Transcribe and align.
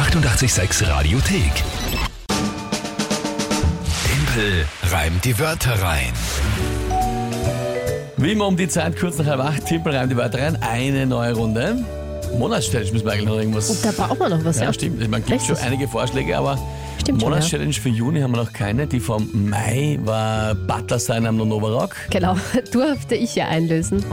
886 0.00 0.88
Radiothek. 0.88 1.52
Tempel 4.06 4.64
reimt 4.90 5.22
die 5.26 5.38
Wörter 5.38 5.74
rein. 5.82 6.14
Wie 8.16 8.32
immer 8.32 8.46
um 8.46 8.56
die 8.56 8.66
Zeit, 8.66 8.98
kurz 8.98 9.18
nach 9.18 9.26
halb 9.26 9.40
acht, 9.40 9.66
Timpel 9.66 9.94
reimt 9.94 10.10
die 10.10 10.16
Wörter 10.16 10.38
rein. 10.38 10.56
Eine 10.62 11.04
neue 11.04 11.34
Runde. 11.34 11.84
Monatschallenge 12.38 12.92
müssen 12.92 13.04
wir 13.04 13.12
eigentlich 13.12 13.26
noch 13.26 13.36
irgendwas. 13.36 13.68
Und 13.68 13.84
da 13.84 13.92
brauchen 13.92 14.18
wir 14.18 14.30
noch 14.30 14.42
was. 14.42 14.58
ja, 14.58 14.72
stimmt. 14.72 15.06
Man 15.06 15.22
gibt 15.22 15.42
schon 15.42 15.58
einige 15.58 15.86
Vorschläge, 15.86 16.34
aber 16.38 16.58
Stimmt 17.10 17.22
schon, 17.22 17.30
Monatschallenge 17.30 17.72
für 17.72 17.88
Juni 17.88 18.20
haben 18.20 18.32
wir 18.32 18.42
noch 18.44 18.52
keine. 18.52 18.86
Die 18.86 19.00
vom 19.00 19.28
Mai 19.50 19.98
war 20.04 20.54
Butler 20.54 20.98
sein 21.00 21.26
am 21.26 21.36
Nonovarock. 21.36 21.96
Genau, 22.10 22.36
durfte 22.72 23.16
ich 23.16 23.34
ja 23.34 23.48
einlösen. 23.48 24.04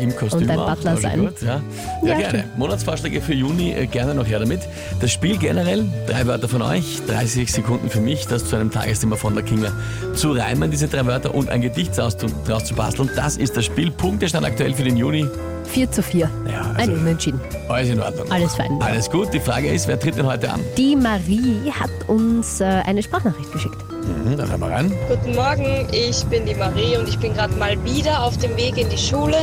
Im 0.00 0.16
Kostüm 0.16 0.42
Und 0.42 0.50
ein 0.50 0.58
auch. 0.58 0.74
Butler 0.74 0.96
sein. 0.96 1.20
Gut, 1.20 1.42
ja. 1.42 1.62
ja, 2.02 2.08
Ja, 2.08 2.18
gerne. 2.18 2.44
Monatsvorschläge 2.56 3.20
für 3.20 3.34
Juni, 3.34 3.72
äh, 3.72 3.86
gerne 3.86 4.14
noch 4.14 4.26
her 4.26 4.40
damit. 4.40 4.60
Das 5.00 5.12
Spiel 5.12 5.38
generell, 5.38 5.86
drei 6.08 6.26
Wörter 6.26 6.48
von 6.48 6.62
euch, 6.62 7.00
30 7.06 7.52
Sekunden 7.52 7.88
für 7.88 8.00
mich, 8.00 8.26
das 8.26 8.44
zu 8.46 8.56
einem 8.56 8.70
Tagesthema 8.72 9.16
von 9.16 9.34
der 9.34 9.44
Kinga 9.44 9.72
zu 10.14 10.32
reimen, 10.32 10.70
diese 10.70 10.88
drei 10.88 11.06
Wörter 11.06 11.34
und 11.34 11.48
ein 11.48 11.60
Gedicht 11.60 11.96
daraus 11.96 12.16
zu, 12.16 12.26
daraus 12.46 12.64
zu 12.64 12.74
basteln. 12.74 13.08
Das 13.14 13.36
ist 13.36 13.56
das 13.56 13.64
Spiel. 13.64 13.90
Punktestand 13.92 14.44
aktuell 14.44 14.74
für 14.74 14.82
den 14.84 14.96
Juni. 14.96 15.26
4 15.66 15.90
zu 15.90 16.02
4. 16.02 16.30
Ja, 16.50 16.63
Ein 16.74 16.90
also, 16.90 16.92
Unentschieden. 16.92 17.40
alles 17.68 17.88
in 17.90 18.00
Ordnung. 18.00 18.32
Alles 18.32 18.54
fein. 18.54 18.82
Alles 18.82 19.10
gut. 19.10 19.32
Die 19.32 19.40
Frage 19.40 19.68
ist, 19.68 19.86
wer 19.86 19.98
tritt 19.98 20.16
denn 20.16 20.26
heute 20.26 20.50
an? 20.50 20.60
Die 20.76 20.96
Marie 20.96 21.70
hat 21.70 21.90
uns 22.08 22.60
äh, 22.60 22.64
eine 22.64 23.02
Sprachnachricht 23.02 23.52
geschickt. 23.52 23.76
Mhm, 23.90 24.36
dann 24.36 24.48
hören 24.50 24.60
wir 24.60 24.70
rein. 24.70 24.92
Guten 25.08 25.34
Morgen, 25.34 25.86
ich 25.92 26.24
bin 26.26 26.46
die 26.46 26.54
Marie 26.54 26.96
und 26.96 27.08
ich 27.08 27.18
bin 27.18 27.34
gerade 27.34 27.54
mal 27.54 27.82
wieder 27.84 28.22
auf 28.22 28.36
dem 28.38 28.56
Weg 28.56 28.76
in 28.76 28.88
die 28.88 28.98
Schule. 28.98 29.36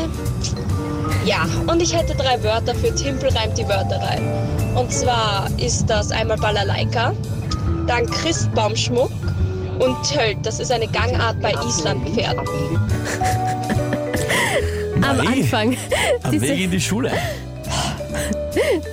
Ja, 1.26 1.46
und 1.68 1.82
ich 1.82 1.96
hätte 1.96 2.16
drei 2.16 2.42
Wörter 2.44 2.76
für 2.76 2.94
Timpel 2.94 3.30
reimt 3.30 3.58
die 3.58 3.68
Wörter 3.68 4.02
rein. 4.02 4.24
Und 4.76 4.92
zwar 4.92 5.48
ist 5.58 5.86
das 5.90 6.12
einmal 6.12 6.38
Balalaika, 6.38 7.14
dann 7.88 8.06
Christbaumschmuck 8.08 9.12
und 9.80 9.96
Tölt. 10.04 10.38
Das 10.44 10.60
ist 10.60 10.72
eine 10.72 10.88
Gangart 10.88 11.40
bei 11.42 11.54
Islandpferden. 11.54 12.46
Am 14.96 15.02
Marie, 15.18 15.42
Anfang 15.44 15.78
Am 16.24 16.32
diese, 16.32 16.48
Weg 16.48 16.60
in 16.62 16.72
die 16.72 16.82
Schule. 16.82 17.12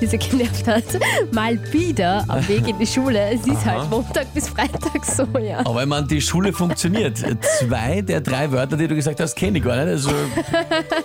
diese 0.00 0.18
genervt 0.18 0.66
hat. 0.66 0.84
Mal 1.32 1.58
wieder 1.72 2.24
am 2.28 2.46
Weg 2.48 2.68
in 2.68 2.78
die 2.78 2.86
Schule. 2.86 3.30
Es 3.32 3.46
ist 3.46 3.64
halt 3.64 3.90
Montag 3.90 4.32
bis 4.32 4.48
Freitag 4.48 5.04
so, 5.04 5.26
ja. 5.38 5.58
Aber 5.60 5.82
ich 5.82 5.88
meine, 5.88 6.06
die 6.06 6.20
Schule 6.20 6.52
funktioniert. 6.52 7.18
Zwei 7.58 8.02
der 8.02 8.20
drei 8.20 8.50
Wörter, 8.52 8.76
die 8.76 8.86
du 8.88 8.94
gesagt 8.94 9.20
hast, 9.20 9.34
kenne 9.34 9.58
ich 9.58 9.64
gar 9.64 9.76
nicht. 9.76 9.88
Also, 9.88 10.10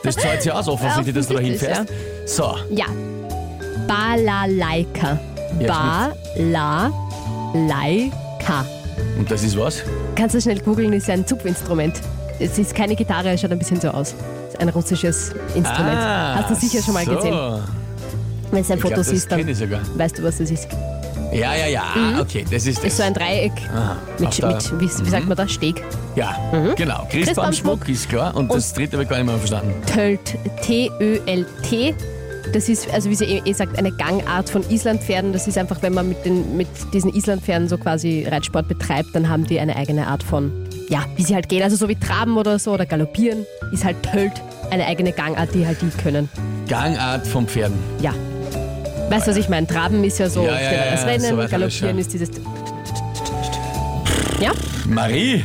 das 0.03 0.15
zahlt 0.15 0.41
sich 0.43 0.51
aus 0.51 0.67
offensichtlich, 0.67 1.15
dass 1.15 1.27
du 1.27 1.35
da 1.35 1.39
hinfährst. 1.39 1.91
So, 2.25 2.55
Ja. 2.69 2.85
Balalaika. 3.87 5.19
Ja, 5.59 6.11
Balalaika. 6.35 8.65
und 9.17 9.29
das 9.29 9.43
ist 9.43 9.57
was? 9.57 9.83
Kannst 10.15 10.35
du 10.35 10.41
schnell 10.41 10.59
googeln, 10.59 10.93
ist 10.93 11.09
ein 11.09 11.27
Zupfinstrument. 11.27 11.95
Es 12.39 12.57
ist 12.57 12.73
keine 12.73 12.95
Gitarre, 12.95 13.31
es 13.31 13.41
schaut 13.41 13.51
ein 13.51 13.59
bisschen 13.59 13.79
so 13.79 13.89
aus. 13.89 14.15
Ist 14.53 14.59
ein 14.61 14.69
russisches 14.69 15.31
Instrument. 15.55 15.97
Hast 15.99 16.49
du 16.51 16.55
sicher 16.55 16.83
schon 16.83 16.93
mal 16.93 17.01
Ah, 17.01 17.05
so. 17.05 17.15
gesehen. 17.15 17.33
Wenn 18.51 18.63
du 18.63 18.69
ein 18.71 18.77
Ich 18.77 18.81
Foto 18.81 18.93
glaub, 18.93 19.05
siehst, 19.05 19.31
dann 19.31 19.47
weißt 19.97 20.17
du, 20.19 20.23
was 20.23 20.37
das 20.37 20.51
ist. 20.51 20.67
Ja, 21.31 21.55
ja, 21.55 21.65
ja, 21.65 21.83
okay, 22.21 22.45
das 22.49 22.67
ist 22.67 22.77
das. 22.77 22.85
Ist 22.85 22.97
so 22.97 23.03
ein 23.03 23.15
Dreieck 23.15 23.51
Aha, 23.75 23.95
mit, 24.19 24.29
mit 24.43 24.79
wie, 24.79 25.05
wie 25.05 25.09
sagt 25.09 25.27
man 25.27 25.35
das, 25.35 25.51
Steg. 25.51 25.81
Ja, 26.15 26.37
genau. 26.75 27.07
Christbaumschmuck 27.09 27.89
ist 27.89 28.07
klar 28.07 28.35
und 28.35 28.53
das 28.53 28.71
dritte 28.73 28.97
habe 28.97 29.03
ich 29.05 29.09
gar 29.09 29.17
nicht 29.17 29.25
mehr 29.25 29.37
verstanden. 29.37 29.73
Tölt, 29.91 30.37
T-Ö-L-T. 30.61 31.95
Das 32.53 32.69
ist, 32.69 32.93
also 32.93 33.09
wie 33.09 33.15
sie 33.15 33.25
eh, 33.25 33.41
eh 33.45 33.53
sagt, 33.53 33.79
eine 33.79 33.91
Gangart 33.91 34.47
von 34.51 34.63
Islandpferden. 34.69 35.33
Das 35.33 35.47
ist 35.47 35.57
einfach, 35.57 35.81
wenn 35.81 35.95
man 35.95 36.09
mit, 36.09 36.23
den, 36.23 36.55
mit 36.55 36.67
diesen 36.93 37.11
Islandpferden 37.15 37.67
so 37.67 37.79
quasi 37.79 38.27
Reitsport 38.29 38.67
betreibt, 38.67 39.15
dann 39.15 39.27
haben 39.27 39.45
die 39.45 39.59
eine 39.59 39.75
eigene 39.75 40.05
Art 40.05 40.21
von, 40.21 40.51
ja, 40.89 41.05
wie 41.15 41.23
sie 41.23 41.35
halt 41.35 41.49
gehen. 41.49 41.63
Also 41.63 41.75
so 41.75 41.87
wie 41.89 41.95
Traben 41.95 42.37
oder 42.37 42.59
so 42.59 42.73
oder 42.73 42.85
Galoppieren 42.85 43.45
ist 43.71 43.83
halt 43.83 43.97
Tölt 44.03 44.33
eine 44.69 44.85
eigene 44.85 45.11
Gangart, 45.11 45.53
die 45.53 45.65
halt 45.65 45.81
die 45.81 45.89
können. 46.01 46.29
Gangart 46.67 47.27
von 47.27 47.47
Pferden. 47.47 47.77
Ja. 48.01 48.13
Weißt 49.09 49.27
du, 49.27 49.31
was 49.31 49.37
ich 49.37 49.49
meine? 49.49 49.67
Traben 49.67 50.03
ist 50.03 50.19
ja 50.19 50.29
so 50.29 50.43
Ja, 50.43 50.59
ja, 50.59 50.71
ja, 50.71 50.91
das 50.91 51.05
Rennen, 51.05 51.21
so 51.21 51.47
Galoppieren 51.47 51.97
ist 51.99 52.13
dieses. 52.13 52.29
Ja? 54.39 54.51
Marie, 54.85 55.43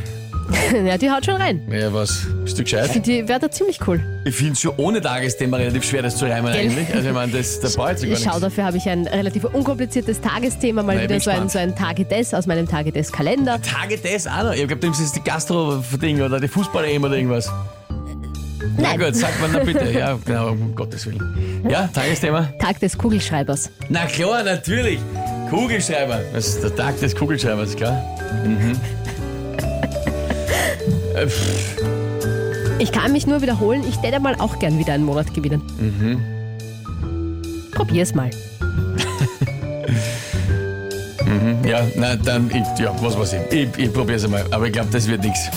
ja, 0.87 0.97
die 0.97 1.11
haut 1.11 1.25
schon 1.27 1.37
rein. 1.37 1.63
ja, 1.71 1.93
was? 1.93 2.27
Bist 2.45 2.59
du 2.59 2.63
Ich 2.63 2.71
gescheit? 2.71 2.91
finde 2.91 3.11
die 3.11 3.29
Wörter 3.29 3.51
ziemlich 3.51 3.79
cool. 3.87 4.01
Ich 4.25 4.35
finde 4.35 4.53
es 4.55 4.61
schon 4.61 4.73
ohne 4.79 5.01
Tagesthema 5.01 5.57
relativ 5.59 5.85
schwer, 5.85 6.03
das 6.03 6.17
zu 6.17 6.25
reimen 6.27 6.53
Gell? 6.53 6.63
eigentlich. 6.63 6.95
Also 6.95 7.09
ich 7.09 7.15
meine, 7.15 7.33
das, 7.33 7.61
da 7.61 7.69
braucht 7.69 7.99
sich 7.99 8.09
gar 8.11 8.19
Schau, 8.19 8.25
nichts. 8.27 8.41
dafür 8.41 8.65
habe 8.65 8.77
ich 8.79 8.89
ein 8.89 9.07
relativ 9.07 9.45
unkompliziertes 9.45 10.21
Tagesthema, 10.21 10.83
mal 10.83 10.95
Na, 10.97 11.03
ich 11.03 11.05
wieder 11.05 11.15
bin 11.17 11.21
so 11.23 11.31
ein, 11.31 11.45
gespannt. 11.45 11.51
so 11.53 11.59
ein 11.59 11.77
Tage 11.77 12.05
des 12.05 12.33
aus 12.35 12.47
meinem 12.47 12.67
Tage 12.69 12.93
des 12.93 13.13
Kalender. 13.13 13.61
Tage 13.61 13.99
des 13.99 14.27
auch 14.27 14.45
noch. 14.45 14.53
Ich 14.53 14.67
glaube, 14.67 14.87
das 14.89 15.01
ist 15.01 15.17
die 15.17 15.23
Gastro-Ding 15.23 16.23
oder 16.23 16.41
die 16.41 16.49
Fußball-EM 16.49 17.05
oder 17.05 17.17
irgendwas. 17.17 17.51
Na 18.77 18.91
Nein. 18.91 18.99
gut, 19.01 19.17
sagt 19.17 19.41
man 19.41 19.51
na 19.53 19.59
bitte. 19.61 19.85
Ja, 19.93 20.19
genau, 20.25 20.51
um 20.51 20.75
Gottes 20.75 21.07
Willen. 21.07 21.63
Ja, 21.69 21.89
Tagesthema? 21.93 22.49
Tag 22.61 22.81
des 22.81 22.97
Kugelschreibers. 22.97 23.71
Na 23.89 24.07
klar, 24.07 24.43
natürlich. 24.43 24.99
Kugelschreiber. 25.51 26.21
Das 26.33 26.49
ist 26.49 26.63
der 26.63 26.75
Tag 26.75 26.99
des 27.01 27.15
Kugelschreibers, 27.15 27.75
klar. 27.77 28.03
Mhm. 31.27 32.79
Äh, 32.79 32.83
Ich 32.83 32.93
kann 32.93 33.13
mich 33.13 33.27
nur 33.27 33.43
wiederholen, 33.43 33.83
ich 33.89 33.97
täte 33.97 34.21
mal 34.21 34.37
auch 34.39 34.59
gern 34.59 34.79
wieder 34.79 34.93
einen 34.93 35.05
Monat 35.05 35.33
gewinnen. 35.35 35.63
Mhm. 35.79 36.23
Probier's 37.73 38.15
mal. 38.15 38.31
ja, 41.65 41.81
na 41.97 42.17
dann, 42.17 42.51
ich, 42.51 42.81
ja, 42.81 42.95
was 43.03 43.19
weiß 43.19 43.33
ich. 43.35 43.41
Ich, 43.53 43.69
ich 43.79 43.93
probiere 43.93 44.17
es 44.19 44.25
einmal, 44.25 44.45
aber 44.51 44.67
ich 44.67 44.73
glaube, 44.73 44.89
das 44.93 45.07
wird 45.09 45.23
nichts. 45.23 45.49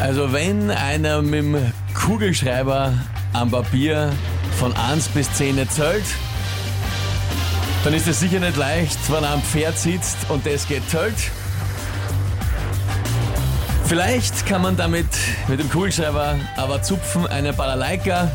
Also 0.00 0.32
wenn 0.32 0.70
einer 0.70 1.22
mit 1.22 1.34
dem 1.44 1.72
Kugelschreiber 1.94 2.92
am 3.32 3.50
Papier 3.50 4.12
von 4.58 4.74
1 4.76 5.08
bis 5.08 5.32
10 5.34 5.58
erzählt, 5.58 6.04
dann 7.84 7.94
ist 7.94 8.06
es 8.06 8.20
sicher 8.20 8.38
nicht 8.38 8.56
leicht, 8.56 8.98
wenn 9.10 9.24
er 9.24 9.30
am 9.30 9.42
Pferd 9.42 9.78
sitzt 9.78 10.16
und 10.28 10.46
das 10.46 10.68
geht 10.68 10.88
tölt. 10.90 11.14
Vielleicht 13.86 14.46
kann 14.46 14.62
man 14.62 14.76
damit 14.76 15.08
mit 15.48 15.60
dem 15.60 15.68
Kugelschreiber 15.68 16.38
aber 16.56 16.82
zupfen 16.82 17.26
eine 17.26 17.52
Balalaika. 17.52 18.30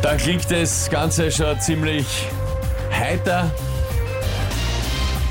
Dann 0.00 0.16
klingt 0.16 0.50
das 0.50 0.88
Ganze 0.90 1.30
schon 1.30 1.60
ziemlich 1.60 2.06
heiter. 2.90 3.50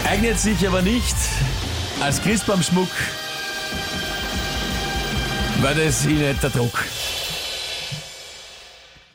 Eignet 0.07 0.39
sich 0.39 0.68
aber 0.68 0.81
nicht 0.81 1.16
als 2.01 2.22
Christbaumschmuck, 2.22 2.89
weil 5.62 5.75
das 5.75 6.06
ich 6.06 6.18
nicht 6.18 6.44
der 6.44 6.50
Druck. 6.50 6.83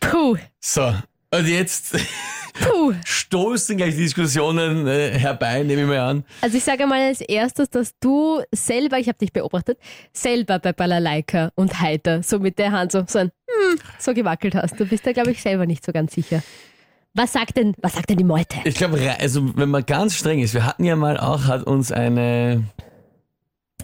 Puh, 0.01 0.37
So, 0.61 0.95
und 1.31 1.47
jetzt 1.47 1.97
puh. 2.93 2.95
stoßen 3.05 3.77
gleich 3.77 3.97
Diskussionen 3.97 4.87
äh, 4.87 5.19
herbei, 5.19 5.63
nehme 5.63 5.83
ich 5.83 5.89
mal 5.89 5.99
an. 5.99 6.25
Also 6.41 6.57
ich 6.57 6.65
sage 6.65 6.87
mal 6.87 7.01
als 7.01 7.21
erstes, 7.21 7.71
dass 7.71 7.93
du 8.01 8.43
selber, 8.53 8.99
ich 8.99 9.09
habe 9.09 9.19
dich 9.19 9.33
beobachtet, 9.33 9.79
selber 10.13 10.59
bei 10.59 10.73
Balalaika 10.73 11.53
und 11.55 11.81
Heiter 11.81 12.23
so 12.23 12.39
mit 12.39 12.59
der 12.59 12.73
Hand 12.73 12.93
so, 12.93 13.05
so, 13.07 13.19
ein, 13.19 13.33
hm, 13.49 13.79
so 13.99 14.15
gewackelt 14.15 14.55
hast. 14.55 14.79
Du 14.79 14.87
bist 14.87 15.07
da, 15.07 15.13
glaube 15.13 15.33
ich, 15.33 15.43
selber 15.43 15.67
nicht 15.67 15.85
so 15.85 15.93
ganz 15.93 16.15
sicher. 16.15 16.43
Was 17.15 17.33
sagt 17.33 17.57
denn, 17.57 17.75
was 17.81 17.95
sagt 17.95 18.11
denn 18.11 18.19
die 18.19 18.25
Meute? 18.25 18.59
Ich 18.65 18.75
glaube, 18.75 19.01
also 19.19 19.57
wenn 19.57 19.71
man 19.71 19.87
ganz 19.87 20.15
streng 20.15 20.41
ist, 20.41 20.53
wir 20.53 20.67
hatten 20.67 20.85
ja 20.85 20.97
mal 20.97 21.17
auch, 21.17 21.45
hat 21.45 21.63
uns 21.63 21.91
eine 21.91 22.65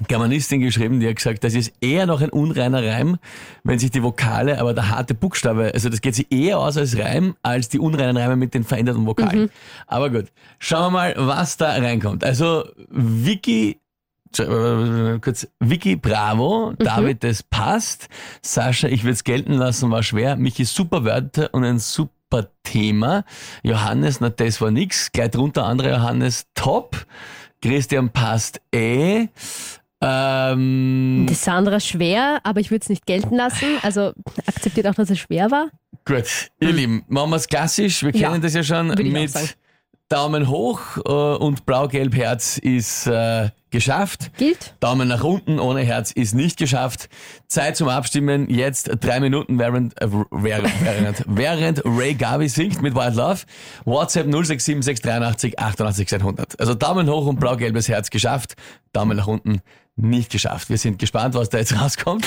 Germanistin 0.08 0.60
geschrieben, 0.60 1.00
die 1.00 1.08
hat 1.08 1.16
gesagt, 1.16 1.44
das 1.44 1.54
ist 1.54 1.72
eher 1.80 2.06
noch 2.06 2.20
ein 2.20 2.30
unreiner 2.30 2.84
Reim, 2.84 3.18
wenn 3.64 3.78
sich 3.78 3.90
die 3.90 4.02
Vokale, 4.02 4.60
aber 4.60 4.74
der 4.74 4.90
harte 4.90 5.14
Buchstabe, 5.14 5.72
also 5.74 5.88
das 5.88 6.00
geht 6.00 6.14
sich 6.14 6.30
eher 6.30 6.58
aus 6.58 6.76
als 6.76 6.98
Reim, 6.98 7.34
als 7.42 7.68
die 7.68 7.78
unreinen 7.78 8.16
Reime 8.16 8.36
mit 8.36 8.54
den 8.54 8.64
veränderten 8.64 9.06
Vokalen. 9.06 9.50
Aber 9.86 10.10
gut, 10.10 10.26
schauen 10.58 10.84
wir 10.84 10.90
mal, 10.90 11.14
was 11.16 11.56
da 11.56 11.70
reinkommt. 11.70 12.24
Also 12.24 12.64
Vicky 12.88 13.80
äh, 14.38 15.18
kurz, 15.20 15.46
Vicky 15.60 15.96
Bravo, 15.96 16.72
David, 16.78 17.24
das 17.24 17.42
passt. 17.42 18.08
Sascha, 18.40 18.88
ich 18.88 19.02
würde 19.02 19.12
es 19.12 19.24
gelten 19.24 19.52
lassen, 19.52 19.90
war 19.90 20.02
schwer. 20.02 20.36
Michi, 20.36 20.64
super 20.64 21.04
Wörter 21.04 21.52
und 21.52 21.64
ein 21.64 21.78
super 21.78 22.48
Thema. 22.62 23.24
Johannes, 23.62 24.20
na 24.20 24.30
das 24.30 24.60
war 24.60 24.70
nix. 24.70 25.12
Gleich 25.12 25.30
drunter 25.30 25.64
andere 25.64 25.90
Johannes, 25.90 26.46
top. 26.54 27.06
Christian 27.60 28.10
passt 28.10 28.60
eh. 28.74 29.28
Ähm, 30.02 31.26
Das 31.28 31.44
Sandra 31.44 31.80
schwer, 31.80 32.40
aber 32.42 32.60
ich 32.60 32.70
würde 32.70 32.82
es 32.82 32.88
nicht 32.88 33.06
gelten 33.06 33.36
lassen. 33.36 33.66
Also 33.82 34.12
akzeptiert 34.46 34.86
auch, 34.88 34.94
dass 34.94 35.10
es 35.10 35.18
schwer 35.18 35.50
war. 35.50 35.68
gut, 36.04 36.50
ihr 36.60 36.72
Lieben, 36.72 37.04
machen 37.08 37.30
wir 37.30 37.36
es 37.36 37.46
klassisch. 37.48 38.02
Wir 38.02 38.14
Ja, 38.14 38.30
kennen 38.30 38.42
das 38.42 38.54
ja 38.54 38.62
schon 38.62 38.88
mit. 38.88 39.56
Daumen 40.08 40.48
hoch 40.50 40.80
äh, 41.06 41.10
und 41.10 41.64
blau-gelb 41.64 42.14
Herz 42.14 42.58
ist 42.58 43.06
äh, 43.06 43.48
geschafft. 43.70 44.30
Gilt? 44.36 44.74
Daumen 44.78 45.08
nach 45.08 45.24
unten 45.24 45.58
ohne 45.58 45.80
Herz 45.80 46.10
ist 46.10 46.34
nicht 46.34 46.58
geschafft. 46.58 47.08
Zeit 47.48 47.78
zum 47.78 47.88
Abstimmen. 47.88 48.50
Jetzt 48.50 48.90
drei 49.00 49.20
Minuten, 49.20 49.58
während, 49.58 49.98
äh, 50.02 50.08
während, 50.30 50.70
während, 50.84 51.24
während 51.26 51.82
Ray 51.86 52.12
Garvey 52.12 52.50
singt 52.50 52.82
mit 52.82 52.94
Wild 52.94 53.14
Love. 53.14 53.40
WhatsApp 53.86 54.26
067683 54.26 55.58
88 55.58 56.12
100. 56.12 56.60
Also 56.60 56.74
Daumen 56.74 57.08
hoch 57.08 57.26
und 57.26 57.40
blau-gelbes 57.40 57.88
Herz 57.88 58.10
geschafft. 58.10 58.54
Daumen 58.92 59.16
nach 59.16 59.28
unten 59.28 59.62
nicht 59.96 60.30
geschafft. 60.30 60.68
Wir 60.70 60.78
sind 60.78 60.98
gespannt, 60.98 61.34
was 61.34 61.48
da 61.48 61.58
jetzt 61.58 61.74
rauskommt. 61.78 62.26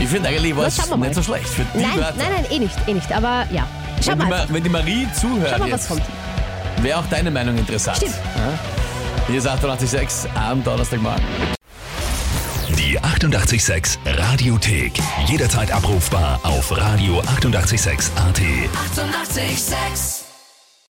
Ich 0.00 0.08
finde 0.08 0.28
eigentlich 0.28 0.54
mal. 0.54 0.70
nicht 0.98 1.14
so 1.14 1.22
schlecht 1.22 1.48
für 1.48 1.64
die 1.74 1.78
Nein, 1.82 1.96
Wörter. 1.98 2.14
nein, 2.16 2.28
nein, 2.36 2.46
eh 2.50 2.58
nicht, 2.60 2.74
eh 2.86 2.94
nicht. 2.94 3.12
Aber 3.12 3.46
ja, 3.52 3.66
schau 4.02 4.12
Wenn 4.12 4.20
die, 4.20 4.26
mal. 4.26 4.46
Ma- 4.46 4.54
wenn 4.54 4.62
die 4.62 4.68
Marie 4.70 5.06
zuhört, 5.12 5.50
Schau 5.52 5.58
mal, 5.58 5.72
was 5.72 5.80
jetzt, 5.82 5.88
kommt. 5.88 6.02
wäre 6.82 6.98
auch 6.98 7.06
deine 7.10 7.30
Meinung 7.30 7.58
interessant. 7.58 7.98
Stimmt. 7.98 8.14
Ja? 8.14 8.58
Hier 9.26 9.38
ist 9.38 9.46
886 9.46 10.30
am 10.34 10.64
Donnerstagmorgen. 10.64 11.22
Die 12.78 12.98
886 12.98 13.98
Radiothek. 14.06 14.92
Jederzeit 15.26 15.70
abrufbar 15.72 16.40
auf 16.44 16.72
radio886.at. 16.72 17.28
886! 17.36 18.10
886 18.16 20.27